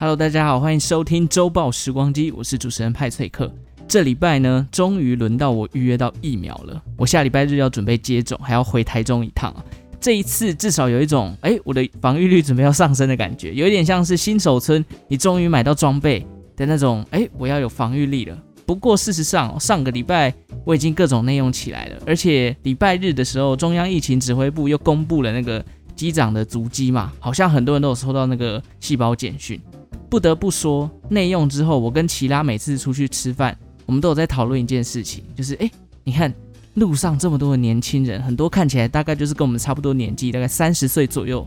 [0.00, 3.52] Hello，大家好，欢迎收听周报时光机，我是主持人派翠克。
[3.88, 6.80] 这礼拜呢，终于轮到我预约到疫苗了。
[6.96, 9.52] 我下礼拜日要准备接种，还要回台中一趟。
[10.00, 16.24] 这一次至少有一种，哎，我的防御率准备要上升的感觉，有一点像是新手村，你终于买到装备
[16.54, 18.38] 的那种，哎，我要有防御力了。
[18.64, 20.32] 不过事实上，上个礼拜
[20.64, 25.60] 我已经各种内用起来了，而且礼拜日的时候，中央疫情指挥部又公布了那个
[25.96, 29.60] 机长的足迹嘛，好像很多人都有收到那个细胞简讯。
[30.08, 35.70] 不得不说，内用之后，我跟齐拉每次出去吃饭，我们都有在讨论一件事情，就是哎，
[36.02, 36.32] 你看
[36.74, 41.46] 路上这么多的年轻人，很多看起来大概就是跟我们差不多年纪，大概三十岁左右，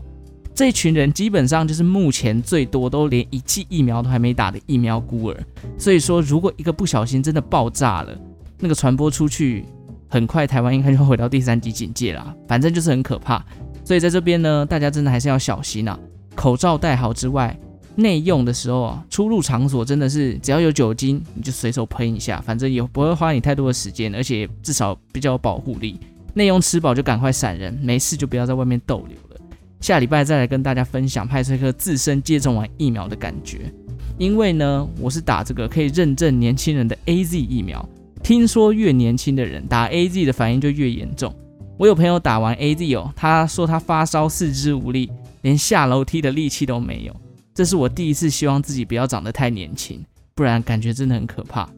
[0.54, 5.46] 这群人基本上就是目前最多都连一剂疫苗都还没打的疫苗孤儿。
[5.76, 8.16] 所以说，如果一个不小心真的爆炸了，
[8.60, 9.64] 那个传播出去，
[10.08, 13.44] 很快台湾应该就会回到第三级警戒啦，反正就是很可怕。
[13.84, 15.98] 所以在这边呢，大家真的还是要小心啊，
[16.36, 17.58] 口罩戴好之外。
[17.94, 25.98] 内用的时候啊，出入场所真的是只要有酒精，你就随手喷一下，反正也不会花你太多的时间，而且至少比较有保护力。
[26.34, 29.40] 内用吃饱就赶快闪人，没事就不要在外面逗留了。
[29.80, 33.70] 下礼拜再来跟大家分享派翠克自身接种完疫苗的感觉，
[34.16, 37.86] 因为呢，我是打这个可以认证年轻人的 AZ 疫苗，
[38.22, 41.34] 听说越年轻的人打 AZ 的反应就越严重。
[41.76, 45.10] 我有朋友打完 AZ 哦，他说他发烧、四肢无力，
[45.42, 47.16] 连下楼梯的力气都没有。
[47.54, 50.02] 这是我第一次希望自己不要长得太年轻，
[50.34, 51.68] 不然感觉真的很可怕。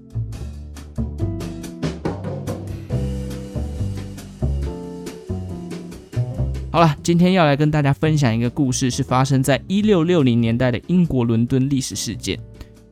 [6.71, 12.39] 好了，今天要来跟大家分享一个故事，是发生在一六六零年代的英国伦敦历史事件。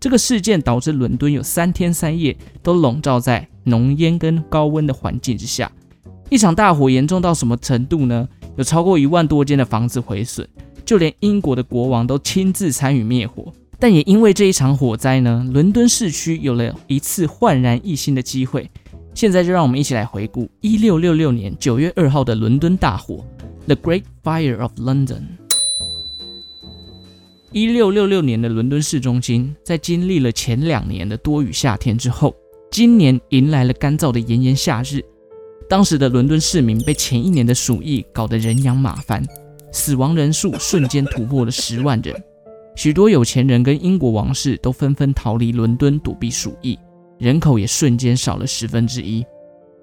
[0.00, 5.70] 这个事件导致伦敦有三天三夜都笼罩在浓烟跟高温的环境之下。
[6.30, 8.28] 一场大火严重到什么程度呢？
[8.56, 10.48] 有超过一万多间的房子毁损。
[10.84, 18.70] 就连英国的国王都亲自参与灭火，但也因为这一场火灾呢，伦敦市区有了一次焕然一新的机会。
[19.14, 23.24] 现在就让我们一起来回顾一六六六年九月二号的伦敦大火
[23.66, 25.22] ，The Great Fire of London。
[27.52, 32.34] 一六六六年的伦敦市中心，在经历了前两年的多雨夏天之后，
[32.70, 35.04] 今年迎来了干燥的炎炎夏日。
[35.68, 39.22] 当时的伦敦市民被前一年的鼠疫搞得人仰马翻。
[39.72, 42.14] 死亡人数瞬间突破了十万人，
[42.76, 46.78] 许多有钱人跟英国王室都纷纷逃离伦敦躲避鼠疫，
[47.18, 49.24] 人口也瞬间少了十分之一。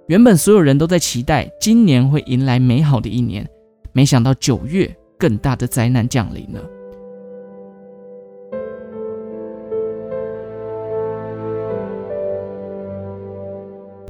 [0.07, 3.47] 原本所有人都在期待今年会迎来美好的一年，
[3.91, 6.61] 没想到九月更大的灾难降临了。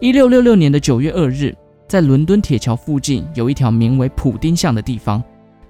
[0.01, 1.55] 一六六六年的九月二日，
[1.87, 5.23] 在伦敦铁桥附近有一条名为普丁巷的地方。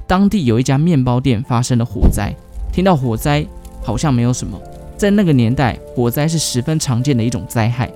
[0.09, 2.35] 当地有一家面包店发生了火灾，
[2.73, 3.45] 听到火灾
[3.79, 4.59] 好像没有什么，
[4.97, 7.93] 在那个年代，火灾是十分常见的一种灾害。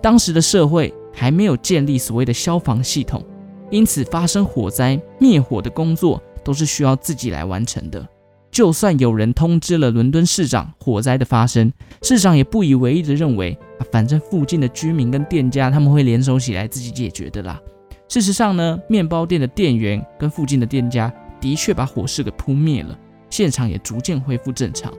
[0.00, 3.22] 当时的社会还没有建立所谓的消防系统，
[3.68, 8.08] 因此发生火灾灭火的工作都是需要自己来完成的。
[8.50, 13.54] 就算有人通知了伦敦市长火灾的发生，市长也不以为意的认为，
[13.92, 17.60] 反正附近的居民跟店家他们会联手起来自己解决的啦。
[18.08, 21.12] 事实上呢，面包店的店员跟附近的店家。
[21.40, 22.98] 的确把火势给扑灭了，
[23.30, 24.92] 现场也逐渐恢复正常。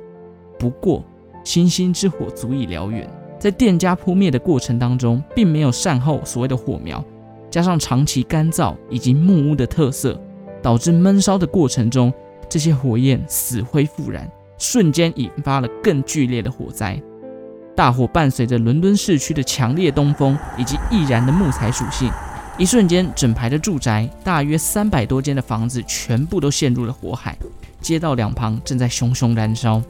[0.58, 1.04] 不过，
[1.44, 3.08] 星星之火足以燎原，
[3.40, 7.04] 在店家扑灭的过程当中，并没有善后所谓的火苗，
[7.50, 10.20] 加上长期干燥以及木屋的特色，
[10.62, 12.14] 导致闷烧的过程中，
[12.50, 17.02] 这些火焰死灰复燃，瞬间引发了更剧烈的火灾。
[17.76, 22.12] 大火伴随着伦敦市区的强烈东风以及易燃的木材属性。
[22.62, 27.36] 一瞬间，整排的住宅，大约三百多间的房子，全部都陷入了火海。
[27.82, 29.82] 街道两旁正在熊熊燃烧，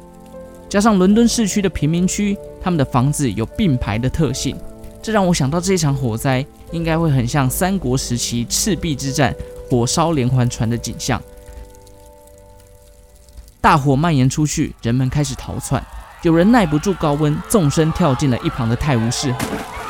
[0.69, 4.55] 加上伦敦市区的贫民区，他们的房子有并排的特性，
[5.01, 9.35] 这让我想到这场火灾应该会很像三国时期赤壁之战
[9.69, 11.21] 火烧连环船的景象。
[13.59, 15.85] 大火蔓延出去，人们开始逃窜，
[16.21, 19.39] 有人耐不住高温，纵身跳进了一旁的泰晤士河；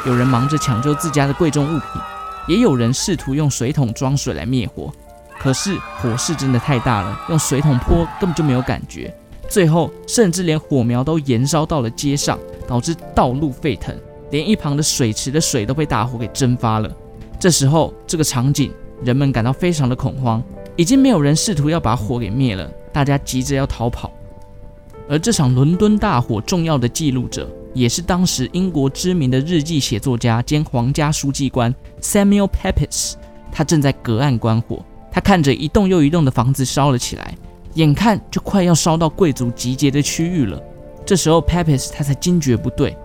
[0.08, 2.11] 有人忙着抢救自家的贵重物品。
[2.52, 4.92] 也有人试图用水桶装水来灭火，
[5.40, 9.16] 可是火势真的太大了，用水桶泼根本就没有感觉。
[9.48, 12.38] 最后，甚至连火苗都延烧到了街上，
[12.68, 13.96] 导致道路沸腾，
[14.32, 16.94] 连一旁的水池的水都被大火给蒸发了。
[17.40, 18.70] 这时候，这个场景，
[19.02, 20.44] 人们感到非常的恐慌，
[20.76, 24.12] 已经没有人试图要把火给灭了，大家急着要逃跑。
[25.08, 33.14] 而这场伦敦大火重要的记录者，也是当时英国知名的日记写作家兼皇家书记官 Samuel Pepys，
[33.52, 37.36] 他正在隔岸观火，他看着一栋又一栋的房子烧了起来，
[37.76, 40.62] 眼看就快要烧到贵族集结的区域了。
[41.06, 42.96] 这时候 Pepys 他才惊觉不对，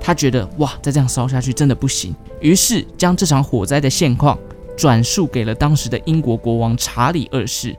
[0.00, 4.38] 他觉得哇，再这样烧下去真的不行，于是将这场火灾的现况
[4.76, 7.76] 转述给了当时的英国国王查理二世。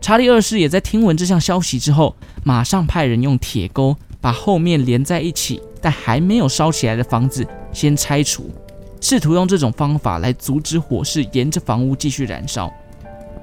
[0.00, 8.50] 查理二世也在听闻这项消息之后，马上派人用铁钩把后面连在一起但还没有烧起来的房子先拆除，
[8.98, 12.72] 试图用这种方法来阻止火势沿着房屋继续燃烧。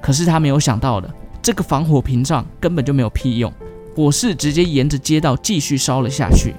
[0.02, 1.08] 可是他没有想到的，
[1.40, 3.52] 这个防火屏障根本就没有屁用，
[3.94, 6.52] 火势直接沿着街道继续烧了下去。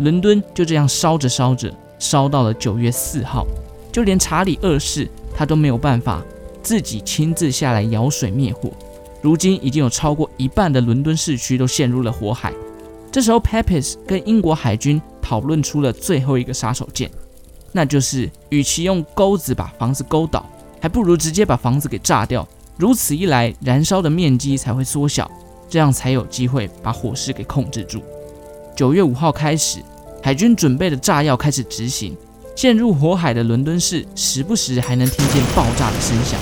[0.00, 3.46] 伦敦就这样烧着烧着，烧到了九月四号，
[3.90, 6.22] 就连查理二世他都没有办法
[6.62, 8.70] 自己亲自下来舀水灭火。
[9.22, 12.52] 如今已经有超过一半的伦敦市区都陷入了火海。
[13.12, 17.08] 这时候，Pepys 跟英国海军讨论出了最后一个杀手锏，
[17.72, 20.48] 那就是与其用钩子把房子勾倒，
[20.80, 22.46] 还不如直接把房子给炸掉。
[22.76, 25.30] 如此一来，燃烧的面积才会缩小，
[25.68, 28.00] 这样才有机会把火势给控制住。
[28.76, 29.80] 九月五号开始，
[30.22, 32.16] 海军准备的炸药开始执行。
[32.56, 36.38] 陷入火海的伦敦市，时不时还能听见爆炸的声响。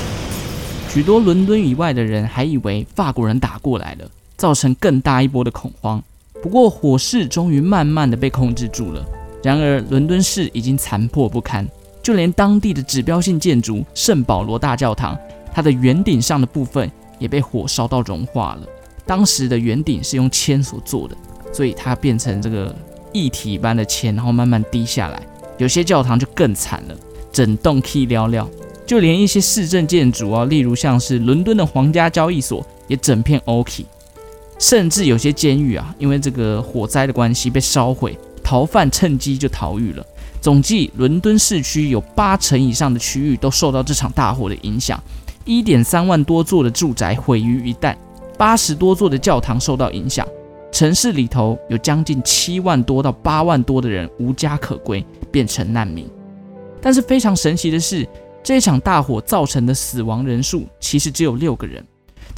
[0.91, 6.03] 许多伦敦以外的人还以为法国人打过来了，造成更大一波的恐慌。
[6.43, 9.05] 不过火势终于慢慢的被控制住了。
[9.43, 11.67] 然而伦敦市已经残破不堪，
[12.03, 15.17] 就连当地的指标性建筑圣保罗大教堂，
[15.53, 18.63] 它的圆顶上的部分也被火烧到融化了。
[19.07, 21.17] 当时的圆顶是用铅所做的，
[21.53, 22.75] 所以它变成这个
[23.13, 25.23] 液体般的铅，然后慢慢滴下来。
[25.57, 26.97] 有些教堂就更惨了，
[27.33, 28.47] 整栋气寥寥。
[28.87, 33.85] 就连一些市政建筑啊，例如像是伦敦的皇家交易所，也整片 ok。
[34.59, 40.05] 甚至有些监狱啊，因为这个火灾的关系被烧毁，逃犯趁机就逃狱了。
[40.41, 45.03] 总计，伦敦市区有八成以上的区域都受到这场大火的影响，
[45.45, 47.97] 一点三万多座的住宅毁于一旦，
[48.37, 50.27] 八十多座的教堂受到影响。
[50.71, 56.09] 城市里头有将近七万多到八万多的人无家可归，变成难民。
[56.81, 58.07] 但是非常神奇的是，
[58.43, 61.85] 这场大火造成的死亡人数其实只有六个人，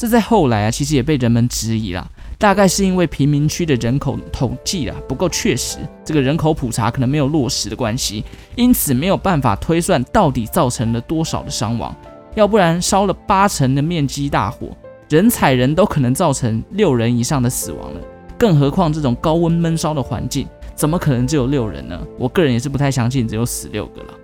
[0.00, 2.10] 这在后来啊，其实也被人们质疑了。
[2.38, 8.24] 大概是因为贫民区的人口统计啊不够确实，这个人口普查可能没有落实的关系，
[8.56, 11.94] 因此没有办法推算到底造成了多少的伤亡。
[12.34, 14.68] 要不然烧了八成的面积大火，
[15.10, 18.00] 人踩人都可能造成六人以上的死亡了，
[18.38, 22.00] 更何况这种高温闷烧的环境，怎么可能只有六人呢？
[22.18, 24.14] 我个人也是不太相信只有死六个了。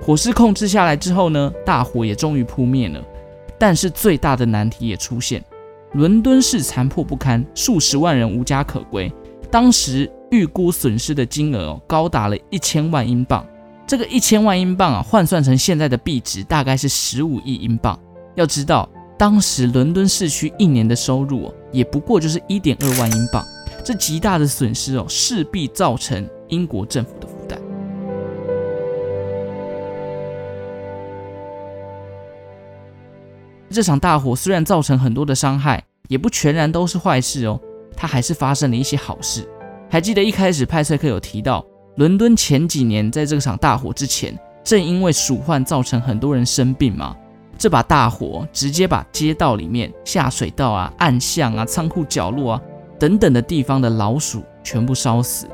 [0.00, 3.02] 火势控制下来之后呢，大火也终于扑灭了。
[3.58, 5.42] 但是最大的难题也出现，
[5.92, 9.12] 伦敦市残破不堪，数十万人无家可归。
[9.50, 13.46] 当时预估损失的金额哦，高达了一千万英镑。
[13.86, 17.98] 这个一千万英镑啊，换算成现在的币值，大概是十五亿英镑。
[18.34, 18.86] 要知道，
[19.18, 23.42] 当时伦敦市区一年的收入哦，也不过就是一点二万英镑。
[23.82, 27.17] 这极大的损失哦，势必造成英国政府
[33.78, 37.60] 这场大火虽然造成很多的伤害，也不全然都是坏事哦。
[37.96, 39.48] 它还是发生了一些好事。
[39.88, 41.64] 还记得一开始派翠克有提到，
[41.94, 47.14] 伦敦前几年在这场大火之前，正因为鼠患造成很多人生病吗？
[47.56, 52.62] 这把大火直接把街道里面、下水道啊、暗巷啊、仓库角落啊
[52.98, 55.46] 等等的地方的老鼠全部烧死，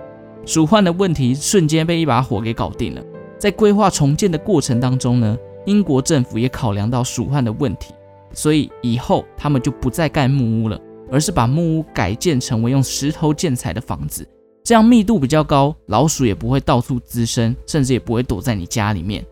[0.46, 3.02] 鼠患的问题瞬间被一把火给搞定了。
[3.38, 7.92] 在规划重建的过程当中呢，英国政府也考量到鼠患的问题。
[8.34, 14.26] 所以以后他们就不再盖木屋了，而是把木屋改建成为用石头建材的房子，
[14.62, 19.24] 这样密度比较高，老鼠也不会到处滋生，甚至也不会躲在你家里面。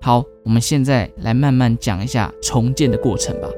[0.00, 3.48] 好，我们现在来慢慢讲一下重建的过程吧。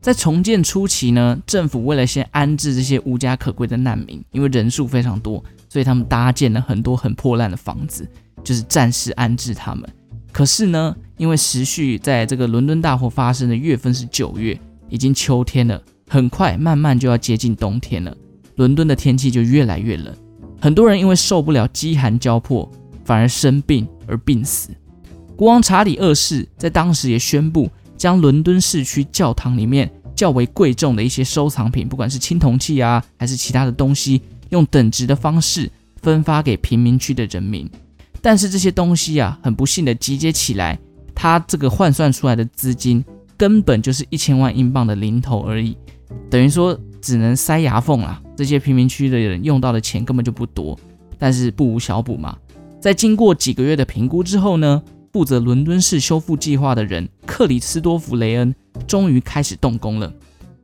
[0.00, 8.06] 在重建初期呢，政府为了先安置这些无家可归的难民，因为人数非常多，所以他们搭建了很多很破烂的房子，
[8.44, 9.82] 就是暂时安置他们。
[10.34, 18.12] 可是呢，因为时序在这个伦敦大火发生的月份是九月，已经秋天了，很快慢慢就要接近冬天了，
[18.56, 20.12] 伦敦的天气就越来越冷，
[20.60, 22.68] 很多人因为受不了饥寒交迫，
[23.04, 24.70] 反而生病而病死。
[25.36, 35.70] 国王查理二世在当时也宣布，将伦敦市区教堂里面较为贵重的一些收藏品，不管是青铜器啊，还是其他的东西，用等值的方式
[36.02, 37.70] 分发给贫民区的人民。
[38.24, 40.78] 但是这些东西啊，很不幸的集结起来，
[41.14, 43.04] 它这个换算出来的资金
[43.36, 45.76] 根本就是一千万英镑的零头而已，
[46.30, 48.22] 等于说只能塞牙缝啦。
[48.34, 50.74] 这些贫民区的人用到的钱根本就不多，
[51.18, 52.34] 但是不无小补嘛。
[52.80, 58.54] 在经过几个月的评估之后呢，负责伦敦市修复计划的人克里斯多夫·雷恩
[58.86, 60.10] 终于开始动工了。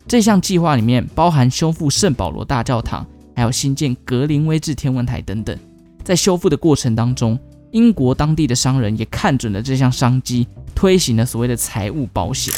[0.09, 5.55] 这项计划里面包含修复圣保罗大教堂，还有新建格林威治天文台等等。
[6.02, 7.38] 在修复的过程当中，
[7.72, 12.52] 英国当地的商人也看准了这项商机，推行了所谓的财务保险。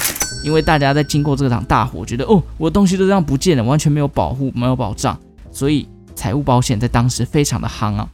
[0.45, 5.16] 因为大家在经过这场大火，觉得哦，我的东西都这样不见了，完全没有保护，没有保障，
[5.52, 8.09] 所以财务保险在当时非常的夯啊。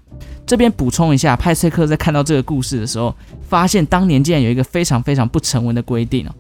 [0.45, 3.15] 这边补充一下，派翠克在看到这个故事的时候，
[3.49, 6.35] 发现当年竟然有一个非常非常不成文的规定哦。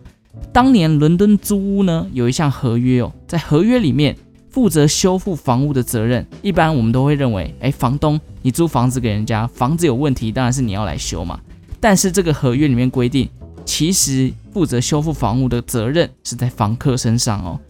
[0.52, 4.16] 当年伦敦租屋呢，有一项合约哦，在合约里面，
[4.50, 11.38] 负责修复房屋的责任，一般我们都会认为，哎，房东你租房子给人家，房子有问题，当然是你要来修嘛。
[11.80, 13.28] 但是这个合约里面规定，
[13.64, 17.60] 其实负责修复房屋的责任是在房客身上哦。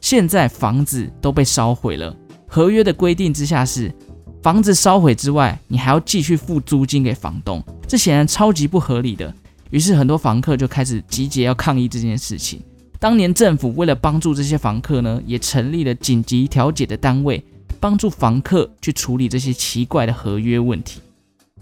[0.00, 2.16] 现在房子都被烧毁了，
[2.48, 3.94] 合约的规定之下是，
[4.42, 9.32] 房子烧毁之外，你还要继续付租金给房东，这显然超级不合理的。
[9.70, 12.60] 于是很多房客就开始集结要抗议这件事情。
[13.02, 17.44] 当年政府为了帮助这些房客呢，也成立了紧急调解的单位，
[17.80, 21.00] 帮助房客去处理这些奇怪的合约问题。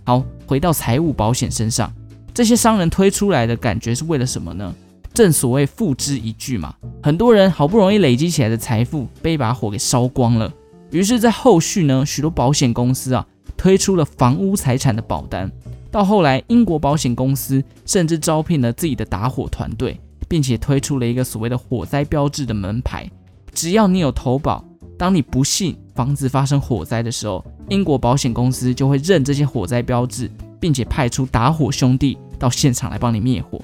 [0.04, 1.90] 好，回到财务保险身上，
[2.34, 4.74] 这些商人推出来的感觉是为了什么呢？
[5.14, 10.52] 正所谓付之一炬嘛，很多人好不容易累积起来的财富被一把火给烧光了。
[10.90, 15.50] 于是，在后续呢，许多保险公司啊推出了房屋财产的保单。
[15.90, 19.98] 到后来，英国保险公司甚至招聘了自己的打火团队，
[20.30, 23.10] 并且推出了一个所谓的火灾标志的门牌。
[23.52, 24.64] 只要你有投保，
[24.96, 33.60] 当你不幸房子发生火灾的时候，英国保险公司就会认这些火灾标志，并且派出打火兄弟到现场来帮你灭火。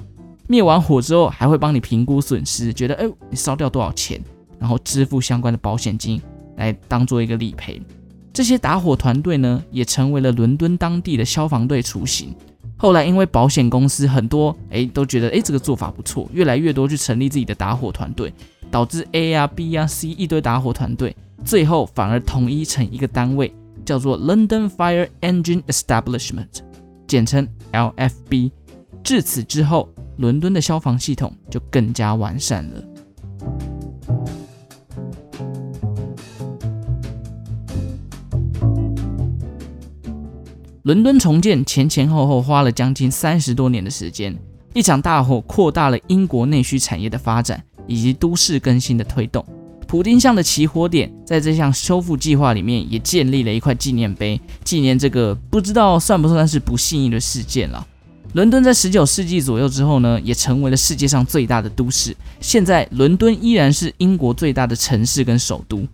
[0.48, 4.20] 灭完火之后，还会帮你评估损失，觉得哎，你烧掉多少钱，
[4.58, 6.20] 然后支付相关的保险金
[6.56, 7.80] 来当做一个理赔。
[8.32, 12.34] 这些打火团队呢，也成为了伦敦当地的消防队雏形。
[12.76, 18.32] 后来，因为保险公司很多，哎，都觉得哎这个做法不错，越来越多去成立自己的打火团队，
[18.70, 23.52] 导致 A 啊、B 啊、C 一堆打火团队，最后反而统一成一个单位，
[23.84, 26.48] 叫做 London Fire Engine Establishment，
[27.06, 28.50] 简称 LFB。
[29.02, 32.82] 至此之后，伦敦的消防系统就更加完善了。
[40.86, 44.32] 伦敦重建前前后后花了将近三十多年的时间，
[44.72, 49.44] 一场大火扩大了英国内需产业的发展以及都市更新的推动。
[49.88, 57.84] 普丁巷的起火点在这项修复计划里面也建立了一块纪念碑，纪念这个不知道算不算是不幸运的事件了。
[58.34, 62.16] 伦敦在十九世纪左右之后呢，也成为了世界上最大的都市。
[62.40, 65.84] 现在伦敦依然是英国最大的城市跟首都。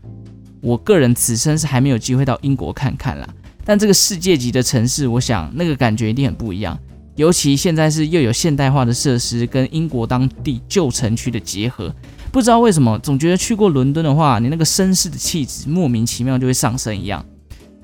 [0.61, 3.27] 我个人此生是还没有机会到英国看看啦。
[3.65, 6.79] 但这个世界级的城市，我想那个感觉一定很不一样。
[7.15, 11.95] 尤其现在是又有现代化的设施跟英国当地旧城区的结合，
[12.33, 17.25] 不知道为什么总觉得去过伦敦的话，你那个绅士的气质莫名其妙就会上升一样。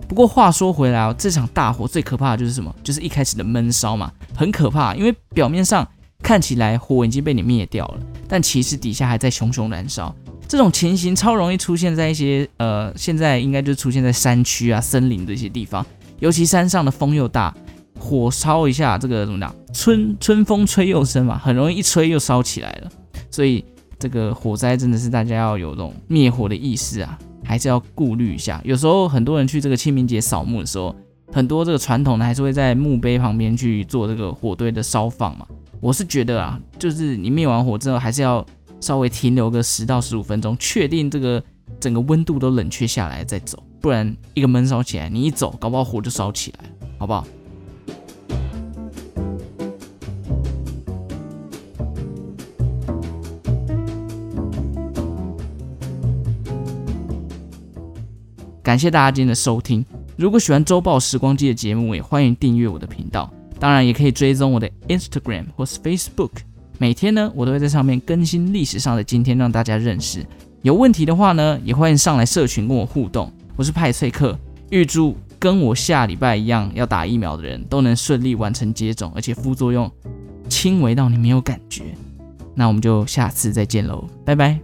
[0.08, 2.74] 不过话说回来哦，这场大火最可怕的就是什么？
[2.82, 4.94] 就是一开始的闷烧嘛，很可怕。
[4.94, 5.86] 因为表面上
[6.22, 10.14] 看起来火已经被你灭掉了，但其实底下还在熊熊燃烧。
[10.48, 15.84] 这种情形超容易出现在一些呃，现在应该就出现在山区啊、森林这些地方，
[16.20, 17.54] 尤其山上的风又大，
[18.00, 19.54] 火烧一下，这个怎么讲？
[19.74, 22.90] 春春风吹又生嘛，很容易一吹又烧起来了。
[23.30, 23.62] 所以
[23.98, 28.58] 这个火灾真的是大家要有这种灭火的意识啊，还是要顾虑一下。
[28.64, 30.96] 有时候很多人去这个清明节扫墓的时候，
[31.30, 35.46] 很多这个传统呢还是会在墓碑旁边去做这个火堆的烧放嘛。
[35.78, 38.42] 我是觉得啊，就是你灭完火之后还是要。
[38.80, 41.42] 稍微停留个十到十五分钟，确定这个
[41.80, 47.26] 整个温度都冷却下来再走，不然一个闷烧起来，你一走，搞不好火就烧起来，好不好？
[58.62, 59.82] 感谢大家今天的收听，
[60.16, 66.30] 如果喜欢周报时光机的节目，也欢迎订阅我的频道，当然也可以追踪我的 Instagram 或是 Facebook。
[66.78, 70.24] 每天呢，我都会在上面更新历史上的今天，让大家认识。
[70.62, 73.30] 有问题的话呢，也欢迎上来社群跟我互动。
[73.56, 74.38] 我是派翠克，
[74.70, 79.90] 预祝跟我下礼拜一样要打疫苗的人都能顺利完成接种，而且副作用
[80.48, 81.82] 轻微到你没有感觉。
[82.54, 84.58] 那我们就下次再见喽，拜拜。